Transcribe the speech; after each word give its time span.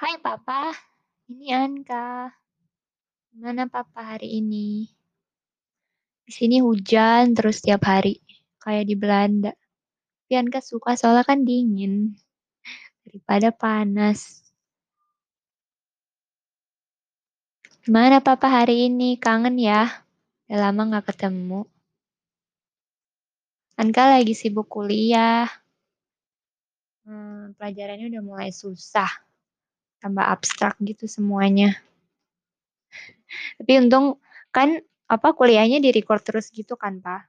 Hai 0.00 0.16
papa, 0.16 0.72
ini 1.28 1.52
Anka. 1.52 2.32
Gimana 3.36 3.68
papa 3.68 4.16
hari 4.16 4.40
ini? 4.40 4.88
Di 6.24 6.32
sini 6.32 6.64
hujan 6.64 7.36
terus 7.36 7.60
tiap 7.60 7.84
hari, 7.84 8.16
kayak 8.64 8.88
di 8.88 8.96
Belanda. 8.96 9.52
Tapi 9.52 10.40
Anka 10.40 10.64
suka 10.64 10.96
soalnya 10.96 11.28
kan 11.28 11.44
dingin, 11.44 12.16
daripada 13.04 13.52
panas. 13.52 14.40
Gimana 17.84 18.24
papa 18.24 18.48
hari 18.48 18.88
ini? 18.88 19.20
Kangen 19.20 19.60
ya? 19.60 19.84
Udah 20.48 20.64
lama 20.64 20.96
nggak 20.96 21.12
ketemu. 21.12 21.68
Anka 23.76 24.16
lagi 24.16 24.32
sibuk 24.32 24.64
kuliah. 24.64 25.44
Hmm, 27.04 27.52
pelajarannya 27.60 28.08
udah 28.08 28.24
mulai 28.24 28.48
susah. 28.48 29.28
Tambah 30.00 30.24
abstrak 30.24 30.80
gitu 30.80 31.04
semuanya. 31.04 31.76
Tapi 33.60 33.72
untung 33.78 34.18
kan 34.50 34.80
apa 35.10 35.28
kuliahnya 35.34 35.78
di 35.82 35.90
record 35.92 36.22
terus 36.24 36.48
gitu 36.50 36.74
kan, 36.74 36.98
Pak. 37.04 37.28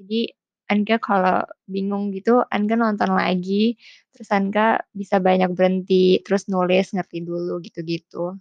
Jadi 0.00 0.30
Anka 0.72 0.96
kalau 1.02 1.44
bingung 1.68 2.08
gitu, 2.16 2.40
Anka 2.48 2.78
nonton 2.78 3.12
lagi, 3.12 3.76
terus 4.14 4.28
Anka 4.32 4.80
bisa 4.96 5.20
banyak 5.20 5.52
berhenti, 5.52 6.22
terus 6.24 6.48
nulis, 6.48 6.96
ngerti 6.96 7.20
dulu 7.20 7.60
gitu-gitu. 7.60 8.38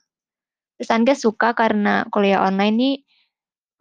Terus 0.79 0.89
Anka 0.93 1.13
suka 1.17 1.51
karena 1.57 2.07
kuliah 2.07 2.45
online 2.47 2.75
nih, 2.77 2.95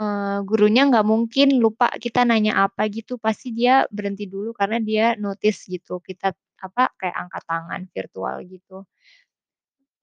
uh, 0.03 0.39
gurunya 0.43 0.89
nggak 0.91 1.07
mungkin 1.07 1.63
lupa 1.63 1.95
kita 2.01 2.27
nanya 2.27 2.67
apa 2.67 2.91
gitu, 2.91 3.23
pasti 3.23 3.55
dia 3.55 3.87
berhenti 3.95 4.27
dulu 4.27 4.51
karena 4.57 4.83
dia 4.83 5.15
notice 5.15 5.71
gitu, 5.71 6.03
kita 6.03 6.35
apa 6.61 6.93
kayak 6.99 7.17
angkat 7.29 7.43
tangan 7.47 7.83
virtual 7.95 8.37
gitu. 8.47 8.79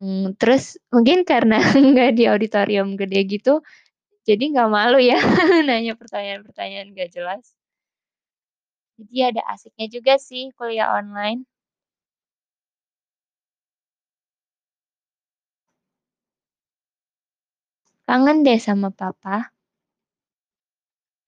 Hmm, 0.02 0.38
terus 0.38 0.78
mungkin 0.94 1.26
karena 1.26 1.58
nggak 1.90 2.10
di 2.18 2.24
auditorium 2.30 2.94
gede 3.02 3.18
gitu, 3.34 3.66
jadi 4.30 4.44
nggak 4.54 4.70
malu 4.72 4.98
ya 5.02 5.18
nanya 5.68 5.94
pertanyaan-pertanyaan 6.00 6.90
nggak 6.96 7.10
jelas. 7.16 7.44
Jadi 8.98 9.18
ada 9.30 9.42
asiknya 9.54 9.86
juga 9.94 10.14
sih 10.18 10.50
kuliah 10.58 10.90
online. 10.98 11.46
Kangen 18.08 18.38
deh 18.48 18.60
sama 18.68 18.90
papa. 19.00 19.52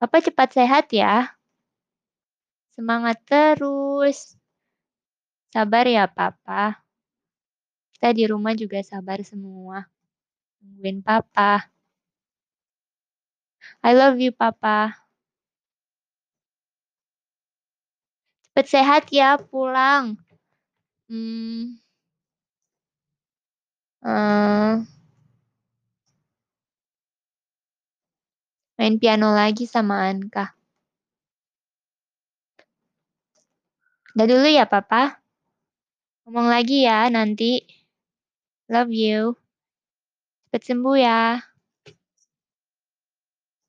Papa 0.02 0.23
cepat 0.23 0.49
sehat 0.55 0.86
ya. 0.95 1.36
Semangat 2.77 3.17
terus. 3.30 4.39
Sabar 5.53 5.86
ya 5.89 6.05
papa. 6.05 6.86
Kita 8.00 8.16
di 8.16 8.23
rumah 8.31 8.55
juga 8.55 8.80
sabar 8.80 9.19
semua. 9.28 9.83
Tungguin 10.64 11.03
papa. 11.03 11.67
I 13.83 13.92
love 13.92 14.23
you 14.23 14.31
papa. 14.31 14.95
Cepet 18.47 18.66
sehat 18.72 19.03
ya 19.11 19.36
pulang. 19.36 20.16
Hmm. 21.11 21.75
Uh, 24.00 24.88
main 28.80 28.95
piano 28.95 29.36
lagi 29.36 29.67
sama 29.67 30.08
Anka. 30.08 30.55
Udah 34.16 34.27
dulu 34.27 34.47
ya, 34.47 34.64
Papa. 34.67 35.20
Ngomong 36.23 36.47
lagi 36.47 36.83
ya 36.83 37.08
nanti. 37.08 37.78
Love 38.69 38.91
you. 38.93 39.39
Cepet 40.53 40.65
sembuh 40.65 40.97
ya. 40.97 41.48